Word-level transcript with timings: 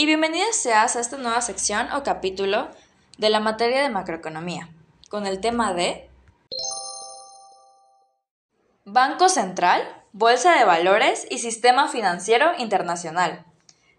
Y 0.00 0.06
bienvenidas 0.06 0.54
seas 0.54 0.94
a 0.94 1.00
esta 1.00 1.16
nueva 1.16 1.40
sección 1.40 1.90
o 1.90 2.04
capítulo 2.04 2.68
de 3.18 3.30
la 3.30 3.40
materia 3.40 3.82
de 3.82 3.88
macroeconomía, 3.88 4.68
con 5.08 5.26
el 5.26 5.40
tema 5.40 5.74
de 5.74 6.08
Banco 8.84 9.28
Central, 9.28 9.82
Bolsa 10.12 10.56
de 10.56 10.64
Valores 10.64 11.26
y 11.30 11.38
Sistema 11.38 11.88
Financiero 11.88 12.52
Internacional. 12.58 13.44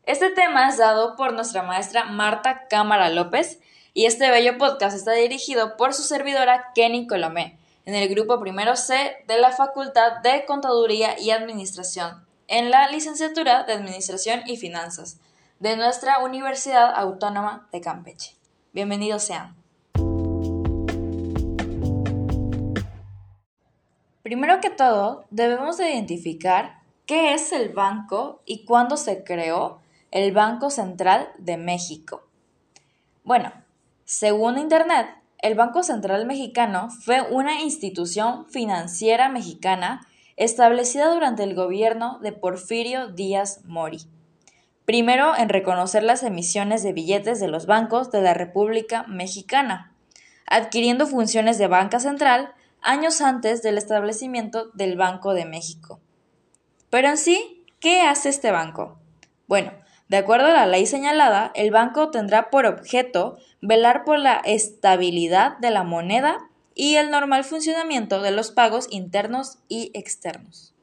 Este 0.06 0.30
tema 0.30 0.70
es 0.70 0.78
dado 0.78 1.18
por 1.18 1.34
nuestra 1.34 1.64
maestra 1.64 2.06
Marta 2.06 2.68
Cámara 2.70 3.10
López 3.10 3.60
y 3.94 4.06
este 4.06 4.32
bello 4.32 4.58
podcast 4.58 4.96
está 4.96 5.12
dirigido 5.12 5.76
por 5.76 5.94
su 5.94 6.04
servidora 6.04 6.72
Kenny 6.76 7.08
Colomé 7.08 7.60
en 7.86 7.94
el 7.94 8.08
grupo 8.08 8.40
primero 8.40 8.78
C 8.78 9.18
de 9.28 9.38
la 9.38 9.52
Facultad 9.52 10.20
de 10.24 10.46
Contaduría 10.46 11.20
y 11.20 11.32
Administración 11.32 12.26
en 12.48 12.70
la 12.70 12.88
licenciatura 12.88 13.66
de 13.66 13.74
Administración 13.74 14.44
y 14.46 14.56
Finanzas 14.56 15.18
de 15.60 15.76
nuestra 15.76 16.20
Universidad 16.24 16.96
Autónoma 16.96 17.68
de 17.74 17.82
Campeche. 17.82 18.38
Bienvenidos 18.72 19.24
sean. 19.24 19.58
Primero 24.24 24.62
que 24.62 24.70
todo, 24.70 25.26
debemos 25.32 25.78
de 25.78 25.92
identificar 25.92 26.80
qué 27.06 27.34
es 27.34 27.52
el 27.52 27.70
banco 27.70 28.42
y 28.46 28.64
cuándo 28.64 28.96
se 28.96 29.26
creó 29.26 29.82
el 30.12 30.32
Banco 30.32 30.70
Central 30.70 31.30
de 31.38 31.58
México. 31.58 32.26
Bueno, 33.26 33.52
según 34.06 34.58
Internet, 34.58 35.08
el 35.40 35.56
Banco 35.56 35.84
Central 35.84 36.26
Mexicano 36.26 36.90
fue 36.90 37.22
una 37.22 37.62
institución 37.62 38.46
financiera 38.46 39.28
mexicana 39.28 40.08
establecida 40.38 41.14
durante 41.14 41.44
el 41.44 41.54
gobierno 41.54 42.20
de 42.20 42.32
Porfirio 42.32 43.10
Díaz 43.10 43.66
Mori. 43.66 44.00
Primero 44.90 45.38
en 45.38 45.50
reconocer 45.50 46.02
las 46.02 46.24
emisiones 46.24 46.82
de 46.82 46.94
billetes 46.94 47.40
de 47.40 47.48
los 47.48 47.68
bancos 47.68 48.10
de 48.10 48.24
la 48.24 48.34
República 48.34 49.06
Mexicana, 49.08 49.94
adquiriendo 50.48 51.06
funciones 51.06 51.60
de 51.60 51.68
banca 51.68 52.00
central 52.00 52.56
años 52.82 53.22
antes 53.22 53.62
del 53.62 53.78
establecimiento 53.78 54.72
del 54.74 54.98
Banco 54.98 55.36
de 55.36 55.46
México. 55.46 56.00
Pero 56.90 57.08
en 57.08 57.18
sí, 57.18 57.64
¿qué 57.80 58.02
hace 58.02 58.30
este 58.30 58.50
banco? 58.50 58.98
Bueno, 59.48 59.74
de 60.08 60.18
acuerdo 60.18 60.48
a 60.48 60.54
la 60.54 60.66
ley 60.66 60.88
señalada, 60.88 61.52
el 61.54 61.70
banco 61.70 62.10
tendrá 62.10 62.50
por 62.50 62.66
objeto 62.66 63.38
velar 63.62 64.06
por 64.06 64.18
la 64.18 64.42
estabilidad 64.44 65.60
de 65.60 65.70
la 65.70 65.84
moneda 65.84 66.40
y 66.74 66.96
el 66.96 67.12
normal 67.12 67.44
funcionamiento 67.44 68.24
de 68.24 68.32
los 68.32 68.50
pagos 68.50 68.88
internos 68.90 69.60
y 69.68 69.92
externos. 69.94 70.74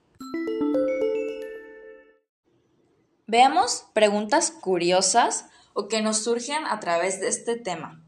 Veamos 3.28 3.86
preguntas 3.92 4.52
curiosas 4.52 5.46
o 5.74 5.88
que 5.88 6.00
nos 6.00 6.22
surgen 6.22 6.64
a 6.64 6.78
través 6.78 7.20
de 7.20 7.28
este 7.28 7.56
tema. 7.56 8.00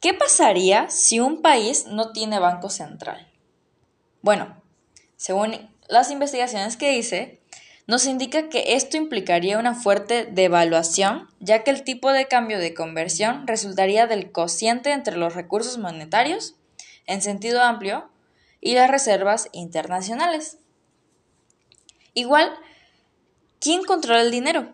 ¿Qué 0.00 0.14
pasaría 0.14 0.88
si 0.88 1.20
un 1.20 1.42
país 1.42 1.86
no 1.86 2.12
tiene 2.12 2.38
banco 2.38 2.70
central? 2.70 3.30
Bueno, 4.22 4.62
según 5.16 5.70
las 5.88 6.10
investigaciones 6.10 6.76
que 6.76 6.96
hice, 6.96 7.42
nos 7.86 8.06
indica 8.06 8.48
que 8.48 8.74
esto 8.74 8.96
implicaría 8.96 9.58
una 9.58 9.74
fuerte 9.74 10.24
devaluación, 10.24 11.28
ya 11.38 11.62
que 11.62 11.70
el 11.70 11.84
tipo 11.84 12.10
de 12.12 12.26
cambio 12.26 12.58
de 12.58 12.74
conversión 12.74 13.46
resultaría 13.46 14.06
del 14.06 14.32
cociente 14.32 14.92
entre 14.92 15.16
los 15.16 15.34
recursos 15.34 15.78
monetarios 15.78 16.56
en 17.06 17.22
sentido 17.22 17.62
amplio 17.62 18.10
y 18.60 18.74
las 18.74 18.90
reservas 18.90 19.48
internacionales. 19.52 20.58
Igual, 22.14 22.52
¿quién 23.66 23.82
controla 23.82 24.20
el 24.22 24.30
dinero? 24.30 24.68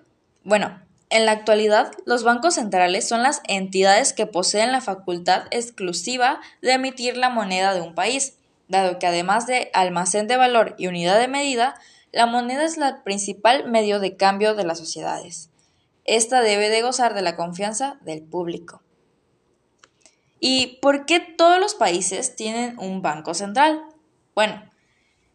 Bueno, 0.44 0.78
en 1.08 1.24
la 1.24 1.32
actualidad, 1.32 1.92
los 2.04 2.24
bancos 2.24 2.56
centrales 2.56 3.08
son 3.08 3.22
las 3.22 3.40
entidades 3.48 4.12
que 4.12 4.26
poseen 4.26 4.70
la 4.70 4.82
facultad 4.82 5.44
exclusiva 5.50 6.42
de 6.60 6.72
emitir 6.72 7.16
la 7.16 7.30
moneda 7.30 7.72
de 7.72 7.80
un 7.80 7.94
país, 7.94 8.36
dado 8.68 8.98
que 8.98 9.06
además 9.06 9.46
de 9.46 9.70
almacén 9.72 10.26
de 10.26 10.36
valor 10.36 10.74
y 10.76 10.88
unidad 10.88 11.18
de 11.18 11.26
medida, 11.26 11.74
la 12.12 12.26
moneda 12.26 12.64
es 12.64 12.76
el 12.76 13.00
principal 13.02 13.66
medio 13.66 13.98
de 13.98 14.18
cambio 14.18 14.54
de 14.54 14.64
las 14.64 14.76
sociedades. 14.76 15.48
Esta 16.04 16.42
debe 16.42 16.68
de 16.68 16.82
gozar 16.82 17.14
de 17.14 17.22
la 17.22 17.34
confianza 17.34 17.96
del 18.02 18.20
público. 18.20 18.82
¿Y 20.38 20.80
por 20.82 21.06
qué 21.06 21.18
todos 21.18 21.58
los 21.58 21.74
países 21.74 22.36
tienen 22.36 22.78
un 22.78 23.00
banco 23.00 23.32
central? 23.32 23.80
Bueno, 24.34 24.70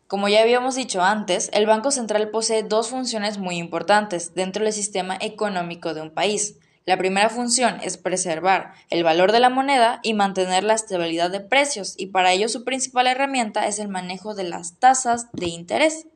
como 0.08 0.30
ya 0.30 0.42
habíamos 0.42 0.76
dicho 0.76 1.02
antes, 1.02 1.50
el 1.54 1.66
Banco 1.66 1.92
Central 1.92 2.30
posee 2.30 2.64
dos 2.64 2.90
funciones 2.90 3.38
muy 3.38 3.58
importantes 3.58 4.34
dentro 4.34 4.64
del 4.64 4.72
sistema 4.72 5.18
económico 5.20 5.94
de 5.94 6.02
un 6.02 6.12
país. 6.12 6.56
La 6.86 6.98
primera 6.98 7.30
función 7.30 7.80
es 7.84 7.98
preservar 7.98 8.74
el 8.90 9.04
valor 9.04 9.34
de 9.34 9.42
la 9.42 9.50
moneda 9.50 10.00
y 10.04 10.14
mantener 10.14 10.64
la 10.64 10.76
estabilidad 10.76 11.30
de 11.30 11.42
precios, 11.42 11.96
y 11.98 12.08
para 12.08 12.32
ello 12.32 12.48
su 12.48 12.64
principal 12.64 13.08
herramienta 13.08 13.68
es 13.68 13.80
el 13.80 13.90
manejo 13.90 14.34
de 14.34 14.46
las 14.46 14.80
tasas 14.80 15.28
de 15.34 15.48
interés. 15.48 16.08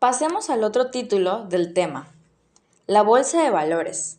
Pasemos 0.00 0.50
al 0.50 0.64
otro 0.64 0.90
título 0.90 1.44
del 1.44 1.74
tema, 1.74 2.08
la 2.88 3.02
Bolsa 3.02 3.42
de 3.44 3.50
Valores. 3.50 4.18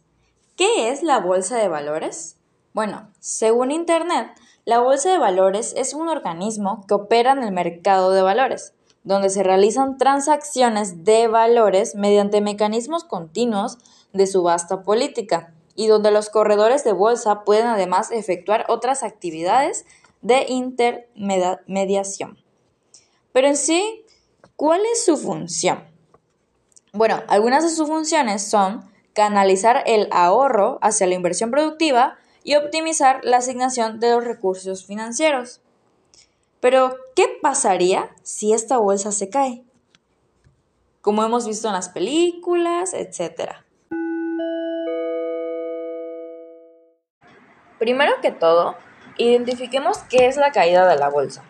¿Qué 0.56 0.90
es 0.90 1.03
la 1.03 1.19
Bolsa 1.19 1.57
de 1.57 1.67
Valores? 1.67 2.38
Bueno, 2.73 3.09
según 3.19 3.72
Internet, 3.72 4.29
la 4.69 4.78
Bolsa 4.78 5.09
de 5.12 5.18
Valores 5.18 5.74
es 5.75 5.96
un 5.96 6.09
organismo 6.09 6.85
que 6.88 6.94
opera 6.94 7.31
en 7.31 7.41
el 7.41 7.52
mercado 7.52 8.12
de 8.12 8.22
valores, 8.22 8.75
donde 9.03 9.31
se 9.31 9.41
realizan 9.41 9.97
transacciones 9.97 11.03
de 11.03 11.28
valores 11.28 11.96
mediante 11.96 12.40
mecanismos 12.40 13.03
continuos 13.03 13.79
de 14.13 14.28
subasta 14.28 14.84
política 14.84 15.56
y 15.74 15.88
donde 15.88 16.12
los 16.12 16.29
corredores 16.29 16.84
de 16.84 16.91
bolsa 16.91 17.46
pueden 17.46 17.66
además 17.66 18.12
efectuar 18.12 18.66
otras 18.69 19.02
actividades 19.02 19.88
de 20.22 20.46
intermediación. 20.47 22.38
Pero 23.31 23.47
en 23.47 23.58
sí, 23.58 24.06
¿cuál 24.56 24.81
es 24.94 25.03
su 25.03 25.18
función? 25.18 25.84
Bueno, 26.94 27.24
algunas 27.28 27.63
de 27.63 27.72
sus 27.72 27.88
funciones 27.88 28.47
son 28.47 28.88
canalizar 29.13 29.81
el 29.88 30.09
ahorro 30.12 30.78
hacia 30.84 31.08
la 31.08 31.16
inversión 31.16 31.50
productiva 31.50 32.19
y 32.44 32.56
optimizar 32.56 33.20
la 33.24 33.38
asignación 33.38 34.00
de 34.00 34.12
los 34.12 34.24
recursos 34.24 34.86
financieros. 34.86 35.62
Pero, 36.60 36.98
¿qué 37.16 37.26
pasaría 37.42 38.10
si 38.24 38.54
esta 38.54 38.78
bolsa 38.78 39.12
se 39.12 39.30
cae? 39.30 39.64
Como 41.02 41.24
hemos 41.24 41.48
visto 41.48 41.68
en 41.68 41.74
las 41.74 41.90
películas, 41.90 42.94
etc. 42.94 43.52
Primero 47.78 48.14
que 48.22 48.32
todo, 48.32 48.76
identifiquemos 49.18 50.00
qué 50.10 50.28
es 50.28 50.36
la 50.36 50.52
caída 50.52 50.86
de 50.88 50.98
la 50.98 51.10
bolsa. 51.10 51.44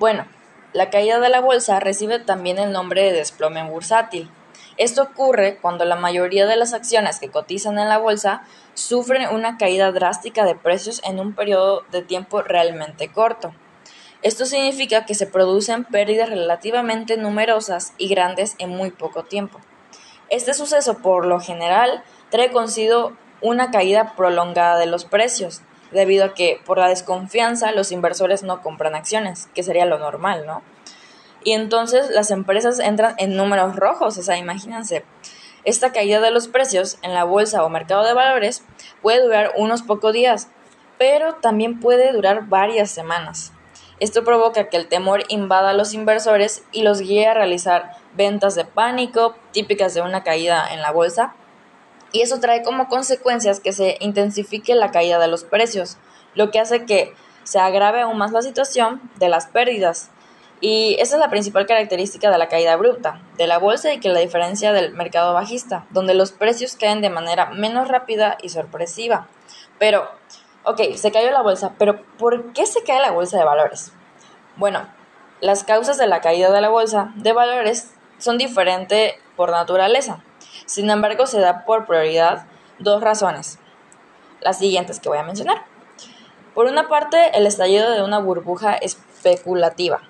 Bueno, 0.00 0.26
la 0.72 0.90
caída 0.90 1.20
de 1.20 1.28
la 1.28 1.40
bolsa 1.40 1.78
recibe 1.78 2.18
también 2.18 2.58
el 2.58 2.72
nombre 2.72 3.04
de 3.04 3.12
desplome 3.12 3.62
bursátil 3.70 4.30
esto 4.76 5.02
ocurre 5.02 5.58
cuando 5.60 5.84
la 5.84 5.96
mayoría 5.96 6.46
de 6.46 6.56
las 6.56 6.72
acciones 6.72 7.20
que 7.20 7.30
cotizan 7.30 7.78
en 7.78 7.88
la 7.88 7.98
bolsa 7.98 8.42
sufren 8.74 9.28
una 9.32 9.56
caída 9.56 9.92
drástica 9.92 10.44
de 10.44 10.54
precios 10.54 11.00
en 11.04 11.20
un 11.20 11.34
periodo 11.34 11.84
de 11.90 12.02
tiempo 12.02 12.42
realmente 12.42 13.10
corto. 13.10 13.54
Esto 14.22 14.46
significa 14.46 15.04
que 15.04 15.14
se 15.14 15.26
producen 15.26 15.84
pérdidas 15.84 16.30
relativamente 16.30 17.16
numerosas 17.16 17.92
y 17.98 18.08
grandes 18.08 18.56
en 18.58 18.70
muy 18.70 18.90
poco 18.90 19.24
tiempo. 19.24 19.60
Este 20.30 20.54
suceso, 20.54 20.98
por 20.98 21.26
lo 21.26 21.40
general, 21.40 22.02
trae 22.30 22.50
consigo 22.50 23.12
una 23.42 23.70
caída 23.70 24.14
prolongada 24.16 24.78
de 24.78 24.86
los 24.86 25.04
precios, 25.04 25.60
debido 25.92 26.24
a 26.24 26.34
que, 26.34 26.60
por 26.64 26.78
la 26.78 26.88
desconfianza, 26.88 27.72
los 27.72 27.92
inversores 27.92 28.42
no 28.42 28.62
compran 28.62 28.94
acciones, 28.94 29.48
que 29.54 29.62
sería 29.62 29.84
lo 29.84 29.98
normal, 29.98 30.46
¿no? 30.46 30.62
Y 31.44 31.52
entonces 31.52 32.10
las 32.10 32.30
empresas 32.30 32.80
entran 32.80 33.14
en 33.18 33.36
números 33.36 33.76
rojos, 33.76 34.16
o 34.16 34.22
sea, 34.22 34.38
imagínense. 34.38 35.04
Esta 35.64 35.92
caída 35.92 36.20
de 36.20 36.30
los 36.30 36.48
precios 36.48 36.98
en 37.02 37.14
la 37.14 37.24
bolsa 37.24 37.64
o 37.64 37.68
mercado 37.68 38.04
de 38.04 38.14
valores 38.14 38.64
puede 39.02 39.22
durar 39.22 39.52
unos 39.56 39.82
pocos 39.82 40.12
días, 40.12 40.48
pero 40.98 41.34
también 41.36 41.80
puede 41.80 42.12
durar 42.12 42.48
varias 42.48 42.90
semanas. 42.90 43.52
Esto 44.00 44.24
provoca 44.24 44.68
que 44.68 44.76
el 44.76 44.88
temor 44.88 45.24
invada 45.28 45.70
a 45.70 45.74
los 45.74 45.94
inversores 45.94 46.64
y 46.72 46.82
los 46.82 47.00
guíe 47.00 47.26
a 47.28 47.34
realizar 47.34 47.92
ventas 48.14 48.54
de 48.54 48.64
pánico 48.64 49.36
típicas 49.52 49.94
de 49.94 50.02
una 50.02 50.22
caída 50.22 50.66
en 50.72 50.82
la 50.82 50.90
bolsa. 50.90 51.34
Y 52.12 52.22
eso 52.22 52.40
trae 52.40 52.62
como 52.62 52.88
consecuencias 52.88 53.60
que 53.60 53.72
se 53.72 53.96
intensifique 54.00 54.74
la 54.74 54.90
caída 54.90 55.18
de 55.18 55.28
los 55.28 55.44
precios, 55.44 55.96
lo 56.34 56.50
que 56.50 56.60
hace 56.60 56.84
que 56.84 57.14
se 57.44 57.58
agrave 57.58 58.00
aún 58.00 58.18
más 58.18 58.32
la 58.32 58.42
situación 58.42 59.00
de 59.16 59.28
las 59.28 59.46
pérdidas 59.46 60.10
y 60.66 60.96
esa 60.98 61.16
es 61.16 61.20
la 61.20 61.28
principal 61.28 61.66
característica 61.66 62.30
de 62.30 62.38
la 62.38 62.48
caída 62.48 62.74
bruta 62.76 63.20
de 63.36 63.46
la 63.46 63.58
bolsa 63.58 63.92
y 63.92 64.00
que 64.00 64.08
la 64.08 64.20
diferencia 64.20 64.72
del 64.72 64.94
mercado 64.94 65.34
bajista, 65.34 65.84
donde 65.90 66.14
los 66.14 66.32
precios 66.32 66.74
caen 66.74 67.02
de 67.02 67.10
manera 67.10 67.50
menos 67.50 67.88
rápida 67.88 68.38
y 68.40 68.48
sorpresiva. 68.48 69.28
Pero, 69.78 70.08
ok, 70.62 70.94
se 70.94 71.12
cayó 71.12 71.30
la 71.32 71.42
bolsa, 71.42 71.74
pero 71.78 72.02
¿por 72.16 72.54
qué 72.54 72.64
se 72.64 72.82
cae 72.82 73.02
la 73.02 73.10
bolsa 73.10 73.36
de 73.36 73.44
valores? 73.44 73.92
Bueno, 74.56 74.88
las 75.42 75.64
causas 75.64 75.98
de 75.98 76.06
la 76.06 76.22
caída 76.22 76.50
de 76.50 76.62
la 76.62 76.70
bolsa 76.70 77.12
de 77.16 77.34
valores 77.34 77.92
son 78.16 78.38
diferentes 78.38 79.16
por 79.36 79.50
naturaleza. 79.50 80.24
Sin 80.64 80.88
embargo, 80.88 81.26
se 81.26 81.40
da 81.40 81.66
por 81.66 81.84
prioridad 81.84 82.46
dos 82.78 83.02
razones, 83.02 83.58
las 84.40 84.60
siguientes 84.60 84.98
que 84.98 85.10
voy 85.10 85.18
a 85.18 85.24
mencionar. 85.24 85.66
Por 86.54 86.68
una 86.68 86.88
parte, 86.88 87.36
el 87.36 87.46
estallido 87.46 87.90
de 87.90 88.02
una 88.02 88.18
burbuja 88.18 88.76
especulativa. 88.76 90.00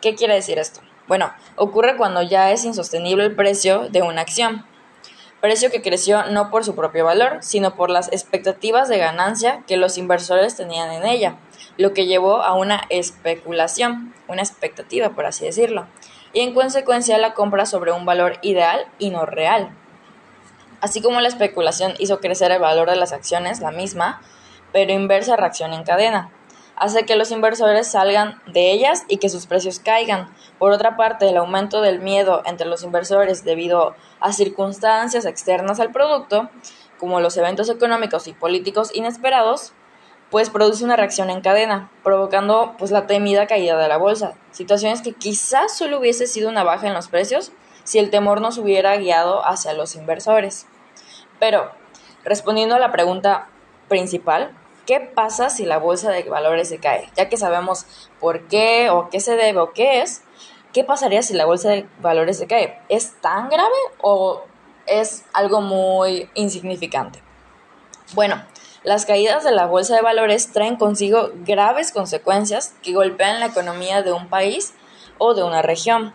¿Qué 0.00 0.14
quiere 0.14 0.34
decir 0.34 0.58
esto? 0.58 0.80
Bueno, 1.08 1.32
ocurre 1.56 1.96
cuando 1.96 2.22
ya 2.22 2.52
es 2.52 2.64
insostenible 2.64 3.24
el 3.24 3.34
precio 3.34 3.88
de 3.88 4.02
una 4.02 4.20
acción, 4.20 4.64
precio 5.40 5.70
que 5.70 5.82
creció 5.82 6.24
no 6.26 6.50
por 6.50 6.64
su 6.64 6.74
propio 6.74 7.04
valor, 7.04 7.38
sino 7.40 7.74
por 7.74 7.90
las 7.90 8.08
expectativas 8.12 8.88
de 8.88 8.98
ganancia 8.98 9.64
que 9.66 9.76
los 9.76 9.98
inversores 9.98 10.54
tenían 10.54 10.92
en 10.92 11.04
ella, 11.04 11.36
lo 11.76 11.94
que 11.94 12.06
llevó 12.06 12.42
a 12.42 12.54
una 12.54 12.82
especulación, 12.90 14.14
una 14.28 14.42
expectativa, 14.42 15.10
por 15.10 15.26
así 15.26 15.44
decirlo, 15.44 15.86
y 16.32 16.40
en 16.40 16.54
consecuencia 16.54 17.18
la 17.18 17.34
compra 17.34 17.66
sobre 17.66 17.90
un 17.92 18.04
valor 18.04 18.38
ideal 18.42 18.86
y 18.98 19.10
no 19.10 19.26
real. 19.26 19.70
Así 20.80 21.02
como 21.02 21.20
la 21.20 21.28
especulación 21.28 21.94
hizo 21.98 22.20
crecer 22.20 22.52
el 22.52 22.60
valor 22.60 22.88
de 22.88 22.96
las 22.96 23.12
acciones, 23.12 23.60
la 23.60 23.72
misma, 23.72 24.20
pero 24.72 24.92
inversa 24.92 25.36
reacción 25.36 25.72
en 25.72 25.82
cadena. 25.82 26.30
Hace 26.80 27.04
que 27.06 27.16
los 27.16 27.32
inversores 27.32 27.88
salgan 27.88 28.40
de 28.46 28.70
ellas 28.70 29.04
y 29.08 29.16
que 29.16 29.28
sus 29.28 29.46
precios 29.46 29.80
caigan. 29.80 30.32
Por 30.60 30.70
otra 30.70 30.96
parte, 30.96 31.28
el 31.28 31.36
aumento 31.36 31.80
del 31.80 31.98
miedo 31.98 32.42
entre 32.44 32.68
los 32.68 32.84
inversores 32.84 33.44
debido 33.44 33.96
a 34.20 34.32
circunstancias 34.32 35.24
externas 35.24 35.80
al 35.80 35.90
producto, 35.90 36.50
como 36.96 37.20
los 37.20 37.36
eventos 37.36 37.68
económicos 37.68 38.28
y 38.28 38.32
políticos 38.32 38.92
inesperados, 38.94 39.72
pues 40.30 40.50
produce 40.50 40.84
una 40.84 40.94
reacción 40.94 41.30
en 41.30 41.40
cadena, 41.40 41.90
provocando 42.04 42.74
pues 42.78 42.92
la 42.92 43.08
temida 43.08 43.48
caída 43.48 43.76
de 43.76 43.88
la 43.88 43.96
bolsa. 43.96 44.34
Situaciones 44.52 45.02
que 45.02 45.14
quizás 45.14 45.76
solo 45.76 45.98
hubiese 45.98 46.28
sido 46.28 46.48
una 46.48 46.62
baja 46.62 46.86
en 46.86 46.94
los 46.94 47.08
precios 47.08 47.50
si 47.82 47.98
el 47.98 48.10
temor 48.10 48.40
nos 48.40 48.56
hubiera 48.56 48.96
guiado 48.98 49.44
hacia 49.44 49.72
los 49.72 49.96
inversores. 49.96 50.66
Pero, 51.40 51.72
respondiendo 52.22 52.76
a 52.76 52.78
la 52.78 52.92
pregunta 52.92 53.48
principal, 53.88 54.52
¿qué 54.88 55.00
pasa 55.00 55.50
si 55.50 55.66
la 55.66 55.76
bolsa 55.76 56.10
de 56.10 56.22
valores 56.22 56.70
se 56.70 56.78
cae? 56.78 57.10
Ya 57.14 57.28
que 57.28 57.36
sabemos 57.36 57.84
por 58.18 58.48
qué 58.48 58.88
o 58.88 59.10
qué 59.10 59.20
se 59.20 59.36
debe 59.36 59.60
o 59.60 59.74
qué 59.74 60.00
es, 60.00 60.22
¿qué 60.72 60.82
pasaría 60.82 61.22
si 61.22 61.34
la 61.34 61.44
bolsa 61.44 61.68
de 61.68 61.86
valores 62.00 62.38
se 62.38 62.46
cae? 62.46 62.80
¿Es 62.88 63.12
tan 63.20 63.50
grave 63.50 63.76
o 64.00 64.44
es 64.86 65.26
algo 65.34 65.60
muy 65.60 66.30
insignificante? 66.32 67.22
Bueno, 68.14 68.42
las 68.82 69.04
caídas 69.04 69.44
de 69.44 69.52
la 69.52 69.66
bolsa 69.66 69.94
de 69.94 70.00
valores 70.00 70.52
traen 70.52 70.76
consigo 70.76 71.32
graves 71.44 71.92
consecuencias 71.92 72.74
que 72.82 72.94
golpean 72.94 73.40
la 73.40 73.46
economía 73.46 74.02
de 74.02 74.14
un 74.14 74.30
país 74.30 74.72
o 75.18 75.34
de 75.34 75.42
una 75.42 75.60
región. 75.60 76.14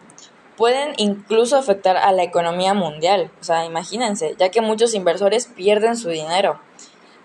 Pueden 0.57 0.93
incluso 0.97 1.57
afectar 1.57 1.95
a 1.95 2.11
la 2.11 2.23
economía 2.23 2.73
mundial. 2.73 3.29
O 3.39 3.43
sea, 3.43 3.65
imagínense, 3.65 4.35
ya 4.39 4.49
que 4.49 4.61
muchos 4.61 4.95
inversores 4.95 5.45
pierden 5.45 5.95
su 5.95 6.09
dinero 6.09 6.59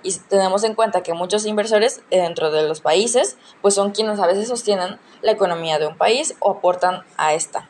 y 0.02 0.12
tenemos 0.28 0.64
en 0.64 0.74
cuenta 0.74 1.02
que 1.02 1.14
muchos 1.14 1.46
inversores 1.46 2.02
dentro 2.10 2.50
de 2.50 2.68
los 2.68 2.80
países 2.80 3.36
pues 3.62 3.74
son 3.74 3.90
quienes 3.90 4.20
a 4.20 4.26
veces 4.26 4.48
sostienen 4.48 4.98
la 5.22 5.32
economía 5.32 5.78
de 5.78 5.86
un 5.86 5.96
país 5.96 6.34
o 6.40 6.52
aportan 6.52 7.02
a 7.16 7.34
esta. 7.34 7.68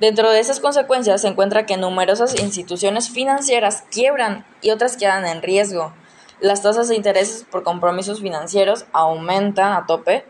Dentro 0.00 0.30
de 0.30 0.40
esas 0.40 0.60
consecuencias 0.60 1.20
se 1.20 1.28
encuentra 1.28 1.66
que 1.66 1.76
numerosas 1.76 2.40
instituciones 2.40 3.10
financieras 3.10 3.84
quiebran 3.90 4.44
y 4.60 4.70
otras 4.70 4.96
quedan 4.96 5.26
en 5.26 5.42
riesgo. 5.42 5.92
Las 6.40 6.62
tasas 6.62 6.88
de 6.88 6.96
intereses 6.96 7.46
por 7.48 7.62
compromisos 7.62 8.20
financieros 8.20 8.86
aumentan 8.92 9.72
a 9.72 9.86
tope 9.86 10.24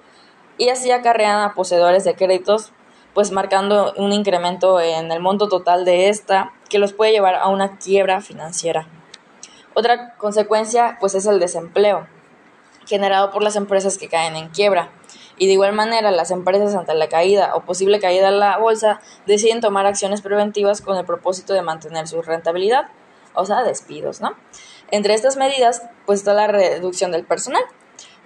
y 0.59 0.69
así 0.69 0.91
acarrean 0.91 1.41
a 1.41 1.55
poseedores 1.55 2.05
de 2.05 2.15
créditos 2.15 2.73
pues 3.15 3.31
marcando 3.31 3.93
un 3.97 4.13
incremento 4.13 4.81
en 4.81 5.13
el 5.13 5.21
monto 5.21 5.49
total 5.49 5.85
de 5.85 6.09
esta 6.09 6.53
que 6.69 6.79
los 6.79 6.93
puede 6.93 7.13
llevar 7.13 7.35
a 7.35 7.49
una 7.49 7.79
quiebra 7.79 8.21
financiera. 8.21 8.89
Otra 9.75 10.15
consecuencia 10.17 10.97
pues 11.01 11.15
es 11.15 11.27
el 11.27 11.41
desempleo 11.41 12.07
generado 12.87 13.31
por 13.31 13.43
las 13.43 13.57
empresas 13.57 13.99
que 13.99 14.09
caen 14.09 14.37
en 14.37 14.49
quiebra. 14.49 14.91
Y 15.39 15.47
de 15.47 15.53
igual 15.53 15.73
manera, 15.73 16.11
las 16.11 16.31
empresas 16.31 16.75
ante 16.75 16.95
la 16.95 17.09
caída 17.09 17.55
o 17.55 17.63
posible 17.63 18.01
caída 18.01 18.31
de 18.31 18.37
la 18.37 18.59
bolsa 18.59 19.01
deciden 19.27 19.61
tomar 19.61 19.87
acciones 19.87 20.21
preventivas 20.21 20.81
con 20.83 20.97
el 20.97 21.05
propósito 21.05 21.55
de 21.55 21.63
mantener 21.63 22.07
su 22.07 22.23
rentabilidad, 22.23 22.89
o 23.35 23.45
sea, 23.47 23.63
despidos, 23.63 24.21
¿no? 24.21 24.35
Entre 24.91 25.15
estas 25.15 25.37
medidas, 25.37 25.83
pues 26.07 26.21
está 26.21 26.35
la 26.35 26.49
reducción 26.49 27.13
del 27.13 27.25
personal, 27.25 27.63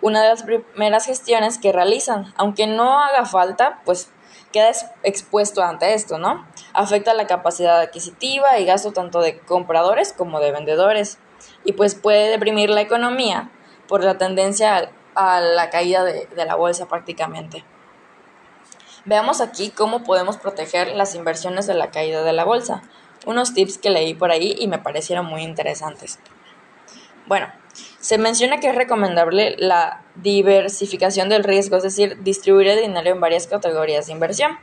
una 0.03 0.23
de 0.23 0.29
las 0.29 0.43
primeras 0.43 1.07
gestiones 1.07 1.59
que 1.59 1.73
realizan, 1.73 2.35
aunque 2.37 2.67
no 2.67 3.01
haga 3.01 3.25
falta, 3.25 3.81
pues 3.85 4.11
queda 4.53 4.71
expuesto 5.03 5.63
ante 5.63 5.95
esto, 5.95 6.19
¿no? 6.19 6.47
Afecta 6.75 7.15
la 7.15 7.27
capacidad 7.27 7.81
adquisitiva 7.81 8.59
y 8.59 8.67
gasto 8.67 8.93
tanto 8.93 9.21
de 9.21 9.39
compradores 9.39 10.13
como 10.13 10.41
de 10.41 10.53
vendedores 10.53 11.19
y 11.65 11.73
pues 11.73 11.95
puede 11.95 12.31
deprimir 12.31 12.71
la 12.71 12.81
economía 12.81 13.51
por 13.89 14.05
la 14.05 14.19
tendencia 14.19 14.91
a 15.15 15.41
la 15.41 15.71
caída 15.71 16.05
de, 16.05 16.29
la 16.45 16.55
bolsa 16.55 16.87
prácticamente. 16.87 17.65
Veamos 19.05 19.41
aquí 19.41 19.71
cómo 19.71 20.03
podemos 20.03 20.37
proteger 20.37 20.95
las 20.95 21.15
inversiones 21.15 21.67
de 21.67 21.75
la 21.75 21.91
caída 21.91 22.23
de 22.23 22.33
la 22.33 22.45
bolsa. 22.45 22.83
Unos 23.25 23.55
tips 23.55 23.79
que 23.79 23.91
leí 23.91 24.15
por 24.15 24.31
ahí 24.31 24.55
y 24.59 24.69
me 24.69 24.79
parecieron 24.79 25.27
muy 25.27 25.43
interesantes. 25.43 26.19
Bueno, 27.27 27.49
se 27.99 28.19
menciona 28.19 28.61
que 28.61 28.69
es 28.69 28.75
recomendable 28.75 29.57
la 29.59 30.03
diversificación 30.15 31.29
del 31.29 31.45
riesgo, 31.45 31.77
es 31.77 31.83
decir, 31.83 32.23
distribuir 32.23 32.69
el 32.69 32.81
dinero 32.81 33.11
en 33.11 33.21
varias 33.21 33.47
categorías 33.47 34.07
de 34.07 34.13
inversión. 34.13 34.59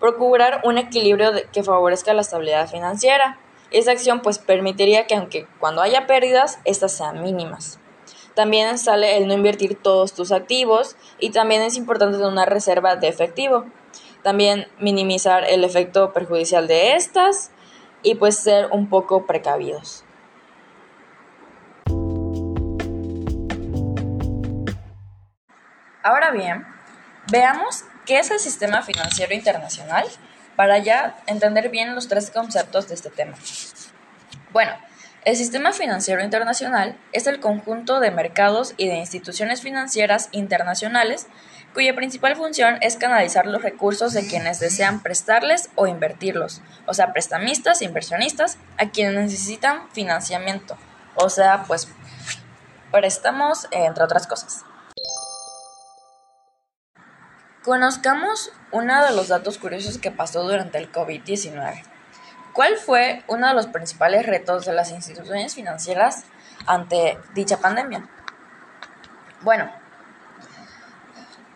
Procurar 0.00 0.62
un 0.64 0.78
equilibrio 0.78 1.32
que 1.52 1.62
favorezca 1.62 2.14
la 2.14 2.22
estabilidad 2.22 2.68
financiera, 2.68 3.38
esa 3.70 3.92
acción 3.92 4.20
pues 4.20 4.38
permitiría 4.38 5.06
que 5.06 5.14
aunque 5.14 5.46
cuando 5.58 5.82
haya 5.82 6.06
pérdidas, 6.06 6.58
estas 6.64 6.92
sean 6.92 7.22
mínimas. 7.22 7.78
También 8.34 8.78
sale 8.78 9.16
el 9.16 9.26
no 9.26 9.34
invertir 9.34 9.80
todos 9.80 10.14
tus 10.14 10.32
activos 10.32 10.96
y 11.18 11.30
también 11.30 11.62
es 11.62 11.76
importante 11.76 12.16
tener 12.16 12.32
una 12.32 12.46
reserva 12.46 12.96
de 12.96 13.08
efectivo. 13.08 13.66
También 14.22 14.66
minimizar 14.78 15.44
el 15.44 15.64
efecto 15.64 16.12
perjudicial 16.12 16.68
de 16.68 16.94
estas 16.94 17.50
y 18.02 18.14
pues 18.14 18.36
ser 18.36 18.68
un 18.70 18.88
poco 18.88 19.26
precavidos. 19.26 20.04
Ahora 26.02 26.30
bien, 26.30 26.66
veamos 27.30 27.84
qué 28.06 28.18
es 28.18 28.30
el 28.30 28.38
sistema 28.38 28.82
financiero 28.82 29.34
internacional 29.34 30.06
para 30.60 30.76
ya 30.76 31.16
entender 31.26 31.70
bien 31.70 31.94
los 31.94 32.06
tres 32.06 32.30
conceptos 32.30 32.86
de 32.86 32.94
este 32.94 33.08
tema. 33.08 33.34
Bueno, 34.52 34.72
el 35.24 35.34
sistema 35.34 35.72
financiero 35.72 36.22
internacional 36.22 36.98
es 37.12 37.26
el 37.26 37.40
conjunto 37.40 37.98
de 37.98 38.10
mercados 38.10 38.74
y 38.76 38.86
de 38.86 38.96
instituciones 38.96 39.62
financieras 39.62 40.28
internacionales 40.32 41.28
cuya 41.72 41.94
principal 41.94 42.36
función 42.36 42.76
es 42.82 42.98
canalizar 42.98 43.46
los 43.46 43.62
recursos 43.62 44.12
de 44.12 44.26
quienes 44.26 44.60
desean 44.60 45.00
prestarles 45.02 45.70
o 45.76 45.86
invertirlos, 45.86 46.60
o 46.84 46.92
sea, 46.92 47.14
prestamistas 47.14 47.80
inversionistas 47.80 48.58
a 48.76 48.90
quienes 48.90 49.14
necesitan 49.14 49.88
financiamiento, 49.92 50.76
o 51.14 51.30
sea, 51.30 51.64
pues 51.66 51.88
préstamos, 52.92 53.66
entre 53.70 54.04
otras 54.04 54.26
cosas. 54.26 54.66
Conozcamos 57.64 58.52
uno 58.72 59.04
de 59.04 59.12
los 59.12 59.28
datos 59.28 59.58
curiosos 59.58 59.98
que 59.98 60.10
pasó 60.10 60.44
durante 60.44 60.78
el 60.78 60.90
COVID-19. 60.90 61.82
¿Cuál 62.54 62.78
fue 62.78 63.22
uno 63.26 63.48
de 63.48 63.52
los 63.52 63.66
principales 63.66 64.24
retos 64.24 64.64
de 64.64 64.72
las 64.72 64.90
instituciones 64.90 65.54
financieras 65.54 66.24
ante 66.66 67.18
dicha 67.34 67.58
pandemia? 67.58 68.08
Bueno, 69.42 69.70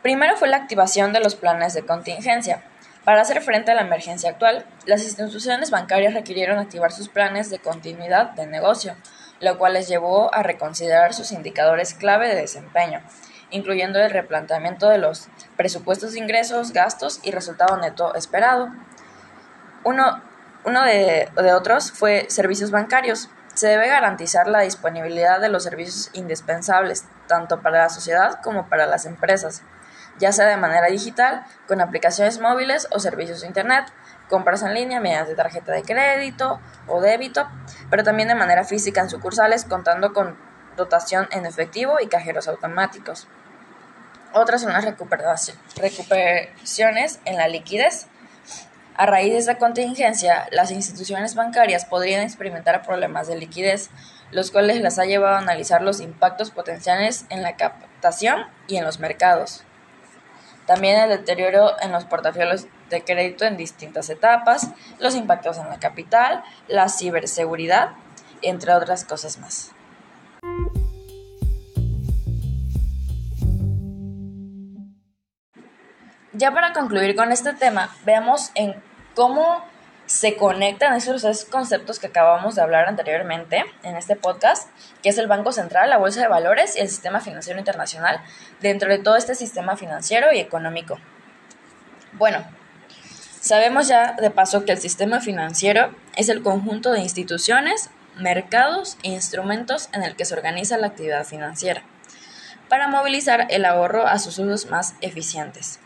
primero 0.02 0.36
fue 0.36 0.48
la 0.48 0.58
activación 0.58 1.14
de 1.14 1.20
los 1.20 1.36
planes 1.36 1.72
de 1.72 1.86
contingencia. 1.86 2.62
Para 3.06 3.22
hacer 3.22 3.40
frente 3.40 3.70
a 3.70 3.74
la 3.74 3.80
emergencia 3.80 4.28
actual, 4.28 4.66
las 4.84 5.02
instituciones 5.04 5.70
bancarias 5.70 6.12
requirieron 6.12 6.58
activar 6.58 6.92
sus 6.92 7.08
planes 7.08 7.48
de 7.48 7.60
continuidad 7.60 8.32
de 8.32 8.46
negocio, 8.46 8.94
lo 9.40 9.56
cual 9.56 9.72
les 9.72 9.88
llevó 9.88 10.34
a 10.34 10.42
reconsiderar 10.42 11.14
sus 11.14 11.32
indicadores 11.32 11.94
clave 11.94 12.28
de 12.28 12.42
desempeño 12.42 13.00
incluyendo 13.54 14.00
el 14.00 14.10
replanteamiento 14.10 14.88
de 14.88 14.98
los 14.98 15.28
presupuestos 15.56 16.12
de 16.12 16.18
ingresos, 16.18 16.72
gastos 16.72 17.20
y 17.22 17.30
resultado 17.30 17.76
neto 17.76 18.14
esperado. 18.16 18.68
Uno, 19.84 20.20
de, 20.64 21.28
de 21.36 21.52
otros 21.52 21.92
fue 21.92 22.26
servicios 22.28 22.72
bancarios. 22.72 23.30
Se 23.54 23.68
debe 23.68 23.86
garantizar 23.86 24.48
la 24.48 24.60
disponibilidad 24.60 25.40
de 25.40 25.48
los 25.48 25.62
servicios 25.62 26.10
indispensables, 26.14 27.04
tanto 27.28 27.62
para 27.62 27.82
la 27.82 27.88
sociedad 27.88 28.40
como 28.42 28.68
para 28.68 28.86
las 28.86 29.06
empresas, 29.06 29.62
ya 30.18 30.32
sea 30.32 30.46
de 30.46 30.56
manera 30.56 30.88
digital, 30.88 31.44
con 31.68 31.80
aplicaciones 31.80 32.40
móviles 32.40 32.88
o 32.90 32.98
servicios 32.98 33.42
de 33.42 33.46
Internet, 33.46 33.84
compras 34.28 34.62
en 34.62 34.74
línea 34.74 34.98
mediante 34.98 35.36
tarjeta 35.36 35.70
de 35.70 35.82
crédito 35.82 36.58
o 36.88 37.00
débito, 37.00 37.46
pero 37.88 38.02
también 38.02 38.28
de 38.28 38.34
manera 38.34 38.64
física 38.64 39.00
en 39.00 39.10
sucursales, 39.10 39.64
contando 39.64 40.12
con 40.12 40.36
dotación 40.76 41.28
en 41.30 41.46
efectivo 41.46 41.98
y 42.00 42.08
cajeros 42.08 42.48
automáticos. 42.48 43.28
Otras 44.36 44.62
son 44.62 44.72
las 44.72 44.84
recuperaciones 44.84 47.20
en 47.24 47.36
la 47.36 47.46
liquidez. 47.46 48.08
A 48.96 49.06
raíz 49.06 49.32
de 49.32 49.38
esta 49.38 49.58
contingencia, 49.58 50.48
las 50.50 50.72
instituciones 50.72 51.36
bancarias 51.36 51.84
podrían 51.84 52.22
experimentar 52.22 52.82
problemas 52.82 53.28
de 53.28 53.36
liquidez, 53.36 53.90
los 54.32 54.50
cuales 54.50 54.80
las 54.80 54.98
ha 54.98 55.04
llevado 55.04 55.36
a 55.36 55.38
analizar 55.38 55.82
los 55.82 56.00
impactos 56.00 56.50
potenciales 56.50 57.26
en 57.28 57.42
la 57.42 57.56
captación 57.56 58.44
y 58.66 58.76
en 58.76 58.84
los 58.84 58.98
mercados. 58.98 59.62
También 60.66 60.98
el 60.98 61.10
deterioro 61.10 61.80
en 61.80 61.92
los 61.92 62.04
portafolios 62.04 62.66
de 62.90 63.04
crédito 63.04 63.44
en 63.44 63.56
distintas 63.56 64.10
etapas, 64.10 64.66
los 64.98 65.14
impactos 65.14 65.58
en 65.58 65.68
la 65.68 65.78
capital, 65.78 66.42
la 66.66 66.88
ciberseguridad, 66.88 67.90
entre 68.42 68.74
otras 68.74 69.04
cosas 69.04 69.38
más. 69.38 69.73
Ya 76.36 76.50
para 76.52 76.72
concluir 76.72 77.14
con 77.14 77.30
este 77.30 77.52
tema, 77.52 77.94
veamos 78.04 78.50
en 78.56 78.74
cómo 79.14 79.64
se 80.06 80.34
conectan 80.34 80.96
esos 80.96 81.22
tres 81.22 81.44
conceptos 81.44 82.00
que 82.00 82.08
acabamos 82.08 82.56
de 82.56 82.62
hablar 82.62 82.88
anteriormente 82.88 83.64
en 83.84 83.96
este 83.96 84.16
podcast, 84.16 84.68
que 85.00 85.10
es 85.10 85.18
el 85.18 85.28
Banco 85.28 85.52
Central, 85.52 85.90
la 85.90 85.96
Bolsa 85.96 86.22
de 86.22 86.26
Valores 86.26 86.76
y 86.76 86.80
el 86.80 86.88
Sistema 86.88 87.20
Financiero 87.20 87.60
Internacional, 87.60 88.20
dentro 88.60 88.88
de 88.88 88.98
todo 88.98 89.14
este 89.14 89.36
sistema 89.36 89.76
financiero 89.76 90.32
y 90.32 90.40
económico. 90.40 90.98
Bueno, 92.14 92.44
sabemos 93.40 93.86
ya 93.86 94.14
de 94.14 94.30
paso 94.32 94.64
que 94.64 94.72
el 94.72 94.78
sistema 94.78 95.20
financiero 95.20 95.94
es 96.16 96.28
el 96.28 96.42
conjunto 96.42 96.90
de 96.90 96.98
instituciones, 96.98 97.90
mercados 98.16 98.98
e 99.04 99.10
instrumentos 99.10 99.88
en 99.92 100.02
el 100.02 100.16
que 100.16 100.24
se 100.24 100.34
organiza 100.34 100.78
la 100.78 100.88
actividad 100.88 101.24
financiera, 101.24 101.84
para 102.68 102.88
movilizar 102.88 103.46
el 103.50 103.64
ahorro 103.64 104.08
a 104.08 104.18
sus 104.18 104.40
usos 104.40 104.66
más 104.66 104.94
eficientes. 105.00 105.78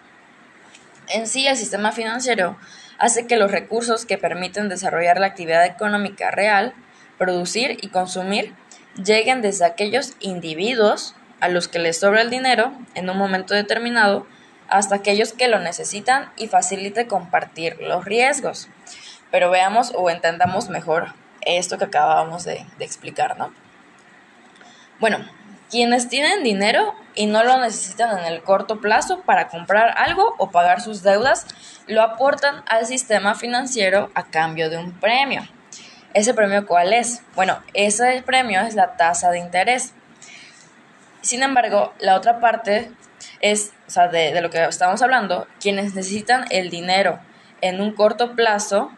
En 1.10 1.26
sí, 1.26 1.46
el 1.46 1.56
sistema 1.56 1.92
financiero 1.92 2.56
hace 2.98 3.26
que 3.26 3.36
los 3.36 3.50
recursos 3.50 4.04
que 4.04 4.18
permiten 4.18 4.68
desarrollar 4.68 5.18
la 5.18 5.28
actividad 5.28 5.64
económica 5.64 6.30
real, 6.30 6.74
producir 7.16 7.78
y 7.80 7.88
consumir, 7.88 8.54
lleguen 9.02 9.40
desde 9.40 9.64
aquellos 9.64 10.14
individuos 10.20 11.14
a 11.40 11.48
los 11.48 11.68
que 11.68 11.78
les 11.78 12.00
sobra 12.00 12.20
el 12.20 12.30
dinero 12.30 12.72
en 12.94 13.08
un 13.08 13.16
momento 13.16 13.54
determinado 13.54 14.26
hasta 14.68 14.96
aquellos 14.96 15.32
que 15.32 15.48
lo 15.48 15.60
necesitan 15.60 16.30
y 16.36 16.48
facilite 16.48 17.06
compartir 17.06 17.78
los 17.80 18.04
riesgos. 18.04 18.68
Pero 19.30 19.50
veamos 19.50 19.92
o 19.94 20.10
entendamos 20.10 20.68
mejor 20.68 21.14
esto 21.42 21.78
que 21.78 21.84
acabábamos 21.84 22.44
de, 22.44 22.66
de 22.78 22.84
explicar, 22.84 23.38
¿no? 23.38 23.52
Bueno, 25.00 25.24
quienes 25.70 26.08
tienen 26.08 26.42
dinero 26.42 26.94
y 27.14 27.26
no 27.26 27.44
lo 27.44 27.58
necesitan 27.60 28.18
en 28.18 28.24
el 28.24 28.42
corto 28.42 28.80
plazo 28.80 29.20
para 29.22 29.48
comprar 29.48 29.94
algo 29.96 30.34
o 30.38 30.50
pagar 30.50 30.80
sus 30.80 31.02
deudas, 31.02 31.46
lo 31.86 32.02
aportan 32.02 32.62
al 32.66 32.86
sistema 32.86 33.34
financiero 33.34 34.10
a 34.14 34.24
cambio 34.24 34.70
de 34.70 34.78
un 34.78 34.92
premio. 34.92 35.46
¿Ese 36.14 36.34
premio 36.34 36.66
cuál 36.66 36.92
es? 36.92 37.22
Bueno, 37.34 37.62
ese 37.74 38.22
premio 38.24 38.60
es 38.62 38.74
la 38.74 38.96
tasa 38.96 39.30
de 39.30 39.38
interés. 39.38 39.92
Sin 41.20 41.42
embargo, 41.42 41.92
la 41.98 42.14
otra 42.14 42.40
parte 42.40 42.90
es, 43.40 43.72
o 43.86 43.90
sea, 43.90 44.08
de, 44.08 44.32
de 44.32 44.40
lo 44.40 44.50
que 44.50 44.64
estamos 44.64 45.02
hablando, 45.02 45.46
quienes 45.60 45.94
necesitan 45.94 46.46
el 46.50 46.70
dinero 46.70 47.18
en 47.60 47.80
un 47.80 47.92
corto 47.92 48.34
plazo 48.34 48.90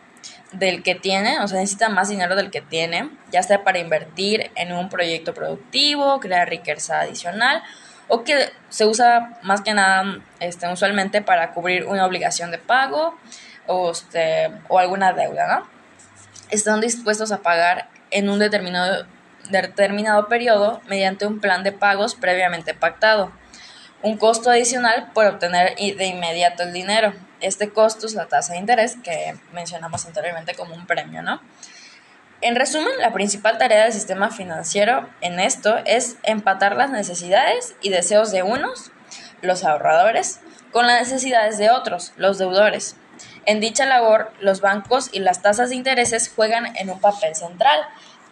del 0.52 0.82
que 0.82 0.94
tiene, 0.94 1.40
o 1.40 1.48
sea, 1.48 1.58
necesita 1.58 1.88
más 1.88 2.08
dinero 2.08 2.34
del 2.34 2.50
que 2.50 2.60
tiene, 2.60 3.10
ya 3.30 3.42
sea 3.42 3.62
para 3.62 3.78
invertir 3.78 4.50
en 4.56 4.72
un 4.72 4.88
proyecto 4.88 5.32
productivo, 5.34 6.18
crear 6.20 6.48
riqueza 6.48 7.00
adicional, 7.00 7.62
o 8.08 8.24
que 8.24 8.50
se 8.68 8.86
usa 8.86 9.38
más 9.42 9.60
que 9.60 9.72
nada 9.72 10.18
este, 10.40 10.68
usualmente 10.68 11.22
para 11.22 11.52
cubrir 11.52 11.86
una 11.86 12.04
obligación 12.04 12.50
de 12.50 12.58
pago 12.58 13.16
o, 13.66 13.92
este, 13.92 14.50
o 14.68 14.78
alguna 14.78 15.12
deuda. 15.12 15.62
Están 16.50 16.80
dispuestos 16.80 17.30
a 17.30 17.38
pagar 17.38 17.88
en 18.10 18.28
un 18.28 18.40
determinado, 18.40 19.06
determinado 19.50 20.26
periodo 20.26 20.80
mediante 20.88 21.26
un 21.26 21.38
plan 21.38 21.62
de 21.62 21.70
pagos 21.70 22.16
previamente 22.16 22.74
pactado. 22.74 23.30
Un 24.02 24.16
costo 24.16 24.50
adicional 24.50 25.10
por 25.14 25.26
obtener 25.26 25.76
de 25.76 26.06
inmediato 26.06 26.64
el 26.64 26.72
dinero 26.72 27.12
este 27.40 27.70
costo 27.70 28.06
es 28.06 28.14
la 28.14 28.26
tasa 28.26 28.52
de 28.52 28.58
interés 28.58 28.96
que 29.02 29.36
mencionamos 29.52 30.04
anteriormente 30.06 30.54
como 30.54 30.74
un 30.74 30.86
premio, 30.86 31.22
¿no? 31.22 31.40
En 32.42 32.56
resumen, 32.56 32.92
la 32.98 33.12
principal 33.12 33.58
tarea 33.58 33.84
del 33.84 33.92
sistema 33.92 34.30
financiero 34.30 35.08
en 35.20 35.40
esto 35.40 35.76
es 35.84 36.16
empatar 36.22 36.74
las 36.74 36.90
necesidades 36.90 37.74
y 37.82 37.90
deseos 37.90 38.32
de 38.32 38.42
unos, 38.42 38.92
los 39.42 39.62
ahorradores, 39.64 40.40
con 40.72 40.86
las 40.86 41.00
necesidades 41.00 41.58
de 41.58 41.70
otros, 41.70 42.12
los 42.16 42.38
deudores. 42.38 42.96
En 43.44 43.60
dicha 43.60 43.84
labor, 43.84 44.32
los 44.40 44.62
bancos 44.62 45.10
y 45.12 45.18
las 45.18 45.42
tasas 45.42 45.68
de 45.68 45.76
intereses 45.76 46.32
juegan 46.34 46.74
en 46.76 46.88
un 46.88 47.00
papel 47.00 47.34
central, 47.34 47.78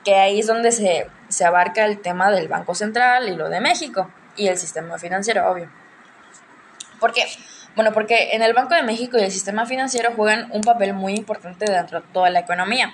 que 0.04 0.14
ahí 0.14 0.40
es 0.40 0.46
donde 0.46 0.72
se, 0.72 1.10
se 1.28 1.44
abarca 1.44 1.84
el 1.84 2.00
tema 2.00 2.30
del 2.30 2.48
Banco 2.48 2.74
Central 2.74 3.28
y 3.28 3.36
lo 3.36 3.50
de 3.50 3.60
México 3.60 4.10
y 4.36 4.48
el 4.48 4.56
sistema 4.56 4.98
financiero, 4.98 5.50
obvio. 5.50 5.70
¿Por 6.98 7.12
qué? 7.12 7.26
Bueno, 7.78 7.92
porque 7.92 8.30
en 8.32 8.42
el 8.42 8.54
Banco 8.54 8.74
de 8.74 8.82
México 8.82 9.18
y 9.18 9.22
el 9.22 9.30
sistema 9.30 9.64
financiero 9.64 10.10
juegan 10.16 10.50
un 10.50 10.62
papel 10.62 10.94
muy 10.94 11.14
importante 11.14 11.70
dentro 11.70 12.00
de 12.00 12.06
toda 12.12 12.28
la 12.28 12.40
economía. 12.40 12.92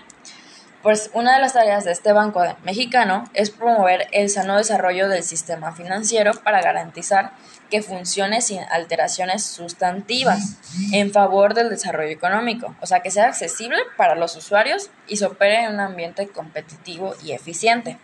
Pues 0.82 1.08
una 1.14 1.32
de 1.32 1.40
las 1.40 1.54
tareas 1.54 1.84
de 1.84 1.92
este 1.92 2.12
banco 2.12 2.44
mexicano 2.64 3.24
es 3.32 3.48
promover 3.48 4.08
el 4.12 4.28
sano 4.28 4.58
desarrollo 4.58 5.08
del 5.08 5.22
sistema 5.22 5.72
financiero 5.72 6.32
para 6.34 6.60
garantizar 6.60 7.32
que 7.70 7.80
funcione 7.80 8.42
sin 8.42 8.60
alteraciones 8.70 9.42
sustantivas 9.42 10.58
en 10.92 11.12
favor 11.12 11.54
del 11.54 11.70
desarrollo 11.70 12.12
económico, 12.12 12.76
o 12.82 12.86
sea, 12.86 13.00
que 13.00 13.10
sea 13.10 13.28
accesible 13.28 13.78
para 13.96 14.16
los 14.16 14.36
usuarios 14.36 14.90
y 15.08 15.16
se 15.16 15.24
opere 15.24 15.64
en 15.64 15.72
un 15.72 15.80
ambiente 15.80 16.28
competitivo 16.28 17.14
y 17.24 17.32
eficiente. 17.32 17.96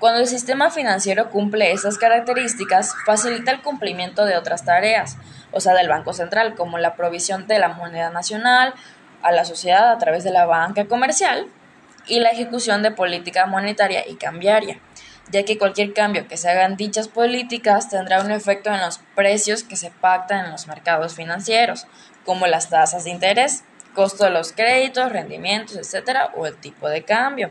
Cuando 0.00 0.18
el 0.20 0.26
sistema 0.26 0.70
financiero 0.70 1.28
cumple 1.28 1.72
esas 1.72 1.98
características, 1.98 2.94
facilita 3.04 3.50
el 3.50 3.60
cumplimiento 3.60 4.24
de 4.24 4.38
otras 4.38 4.64
tareas, 4.64 5.18
o 5.52 5.60
sea, 5.60 5.74
del 5.74 5.88
Banco 5.88 6.12
Central, 6.12 6.54
como 6.54 6.78
la 6.78 6.94
provisión 6.94 7.46
de 7.46 7.58
la 7.58 7.68
moneda 7.68 8.10
nacional 8.10 8.74
a 9.22 9.32
la 9.32 9.44
sociedad 9.44 9.90
a 9.90 9.98
través 9.98 10.24
de 10.24 10.30
la 10.30 10.46
banca 10.46 10.86
comercial 10.86 11.46
y 12.06 12.20
la 12.20 12.30
ejecución 12.30 12.82
de 12.82 12.90
política 12.90 13.46
monetaria 13.46 14.08
y 14.08 14.16
cambiaria, 14.16 14.78
ya 15.30 15.44
que 15.44 15.58
cualquier 15.58 15.92
cambio 15.92 16.26
que 16.26 16.36
se 16.36 16.48
haga 16.48 16.64
en 16.64 16.76
dichas 16.76 17.08
políticas 17.08 17.88
tendrá 17.88 18.20
un 18.20 18.30
efecto 18.30 18.70
en 18.70 18.80
los 18.80 18.98
precios 19.14 19.62
que 19.62 19.76
se 19.76 19.90
pactan 19.90 20.46
en 20.46 20.52
los 20.52 20.66
mercados 20.66 21.14
financieros, 21.14 21.86
como 22.24 22.46
las 22.46 22.68
tasas 22.68 23.04
de 23.04 23.10
interés, 23.10 23.64
costo 23.94 24.24
de 24.24 24.30
los 24.30 24.52
créditos, 24.52 25.12
rendimientos, 25.12 25.76
etcétera, 25.76 26.30
o 26.36 26.46
el 26.46 26.56
tipo 26.56 26.88
de 26.88 27.02
cambio. 27.04 27.50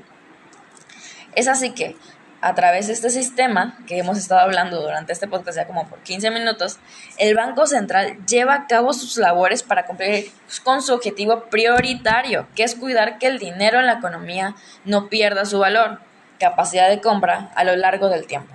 Es 1.35 1.47
así 1.47 1.71
que 1.71 1.95
a 2.41 2.55
través 2.55 2.87
de 2.87 2.93
este 2.93 3.09
sistema 3.09 3.77
que 3.87 3.97
hemos 3.97 4.17
estado 4.17 4.41
hablando 4.41 4.81
durante 4.81 5.13
este 5.13 5.27
podcast 5.27 5.57
ya 5.57 5.67
como 5.67 5.87
por 5.87 5.99
15 5.99 6.31
minutos, 6.31 6.79
el 7.17 7.35
Banco 7.35 7.67
Central 7.67 8.17
lleva 8.25 8.53
a 8.53 8.67
cabo 8.67 8.93
sus 8.93 9.17
labores 9.17 9.63
para 9.63 9.85
cumplir 9.85 10.31
con 10.63 10.81
su 10.81 10.93
objetivo 10.93 11.45
prioritario, 11.49 12.47
que 12.55 12.63
es 12.63 12.75
cuidar 12.75 13.17
que 13.19 13.27
el 13.27 13.39
dinero 13.39 13.79
en 13.79 13.85
la 13.85 13.93
economía 13.93 14.55
no 14.85 15.09
pierda 15.09 15.45
su 15.45 15.59
valor, 15.59 15.99
capacidad 16.39 16.89
de 16.89 17.01
compra 17.01 17.51
a 17.55 17.63
lo 17.63 17.75
largo 17.75 18.09
del 18.09 18.25
tiempo. 18.25 18.53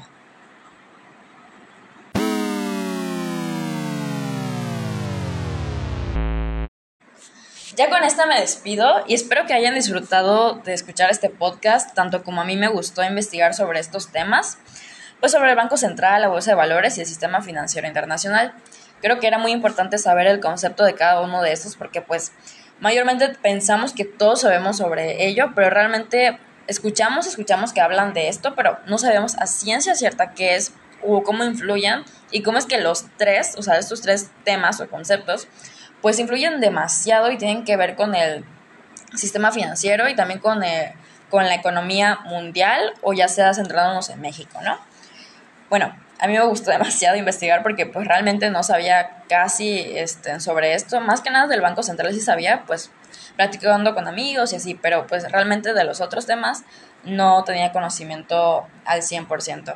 Ya 7.76 7.90
con 7.90 8.04
esta 8.04 8.26
me 8.26 8.38
despido 8.38 9.02
y 9.08 9.14
espero 9.14 9.46
que 9.46 9.54
hayan 9.54 9.74
disfrutado 9.74 10.54
de 10.64 10.74
escuchar 10.74 11.10
este 11.10 11.28
podcast, 11.28 11.92
tanto 11.92 12.22
como 12.22 12.40
a 12.40 12.44
mí 12.44 12.56
me 12.56 12.68
gustó 12.68 13.02
investigar 13.02 13.52
sobre 13.52 13.80
estos 13.80 14.12
temas, 14.12 14.58
pues 15.18 15.32
sobre 15.32 15.50
el 15.50 15.56
Banco 15.56 15.76
Central, 15.76 16.20
la 16.22 16.28
Bolsa 16.28 16.52
de 16.52 16.54
Valores 16.54 16.96
y 16.96 17.00
el 17.00 17.06
Sistema 17.08 17.42
Financiero 17.42 17.88
Internacional. 17.88 18.54
Creo 19.00 19.18
que 19.18 19.26
era 19.26 19.38
muy 19.38 19.50
importante 19.50 19.98
saber 19.98 20.28
el 20.28 20.38
concepto 20.38 20.84
de 20.84 20.94
cada 20.94 21.20
uno 21.20 21.42
de 21.42 21.52
estos 21.52 21.74
porque 21.74 22.00
pues 22.00 22.30
mayormente 22.78 23.30
pensamos 23.42 23.92
que 23.92 24.04
todos 24.04 24.42
sabemos 24.42 24.76
sobre 24.76 25.26
ello, 25.26 25.50
pero 25.56 25.68
realmente 25.68 26.38
escuchamos, 26.68 27.26
escuchamos 27.26 27.72
que 27.72 27.80
hablan 27.80 28.14
de 28.14 28.28
esto, 28.28 28.54
pero 28.54 28.78
no 28.86 28.98
sabemos 28.98 29.36
a 29.38 29.46
ciencia 29.46 29.96
cierta 29.96 30.30
qué 30.30 30.54
es 30.54 30.72
o 31.02 31.24
cómo 31.24 31.42
influyen 31.42 32.04
y 32.30 32.42
cómo 32.42 32.58
es 32.58 32.66
que 32.66 32.80
los 32.80 33.06
tres, 33.16 33.56
o 33.56 33.62
sea, 33.62 33.78
estos 33.78 34.00
tres 34.00 34.30
temas 34.44 34.80
o 34.80 34.88
conceptos, 34.88 35.48
pues 36.04 36.18
influyen 36.18 36.60
demasiado 36.60 37.30
y 37.30 37.38
tienen 37.38 37.64
que 37.64 37.78
ver 37.78 37.96
con 37.96 38.14
el 38.14 38.44
sistema 39.14 39.52
financiero 39.52 40.06
y 40.06 40.14
también 40.14 40.38
con, 40.38 40.60
con 41.30 41.46
la 41.46 41.54
economía 41.54 42.18
mundial 42.26 42.92
o 43.00 43.14
ya 43.14 43.26
sea 43.26 43.54
centrándonos 43.54 44.10
en 44.10 44.20
México, 44.20 44.60
¿no? 44.62 44.76
Bueno, 45.70 45.96
a 46.18 46.26
mí 46.26 46.34
me 46.34 46.44
gustó 46.44 46.70
demasiado 46.72 47.16
investigar 47.16 47.62
porque 47.62 47.86
pues 47.86 48.06
realmente 48.06 48.50
no 48.50 48.62
sabía 48.62 49.22
casi 49.30 49.78
este, 49.96 50.40
sobre 50.40 50.74
esto, 50.74 51.00
más 51.00 51.22
que 51.22 51.30
nada 51.30 51.46
del 51.46 51.62
Banco 51.62 51.82
Central 51.82 52.12
sí 52.12 52.20
sabía, 52.20 52.64
pues 52.66 52.90
platicando 53.36 53.94
con 53.94 54.06
amigos 54.06 54.52
y 54.52 54.56
así, 54.56 54.74
pero 54.74 55.06
pues 55.06 55.32
realmente 55.32 55.72
de 55.72 55.84
los 55.84 56.02
otros 56.02 56.26
temas 56.26 56.64
no 57.04 57.44
tenía 57.44 57.72
conocimiento 57.72 58.66
al 58.84 59.00
100%. 59.00 59.74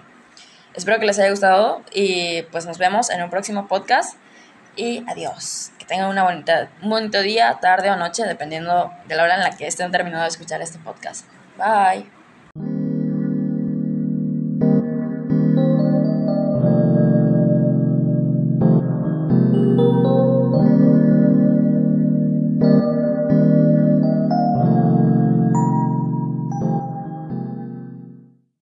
Espero 0.75 1.01
que 1.01 1.07
les 1.07 1.19
haya 1.19 1.31
gustado 1.31 1.83
y 1.91 2.43
pues 2.53 2.67
nos 2.67 2.77
vemos 2.77 3.09
en 3.09 3.23
un 3.23 3.31
próximo 3.31 3.67
podcast 3.67 4.19
y 4.79 5.05
adiós. 5.09 5.73
Que 5.79 5.85
tengan 5.85 6.09
una 6.09 6.23
bonita, 6.23 6.71
un 6.83 6.91
bonito 6.91 7.21
día, 7.21 7.59
tarde 7.61 7.91
o 7.91 7.97
noche, 7.97 8.25
dependiendo 8.25 8.93
de 9.07 9.17
la 9.17 9.25
hora 9.25 9.35
en 9.35 9.43
la 9.43 9.51
que 9.51 9.67
estén 9.67 9.91
terminando 9.91 10.23
de 10.23 10.29
escuchar 10.29 10.63
este 10.63 10.79
podcast. 10.79 11.27
Bye. 11.59 12.18